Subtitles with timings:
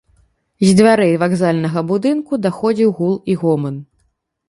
[0.63, 3.75] З дзвярэй вакзальнага будынку даходзіў гул і гоман.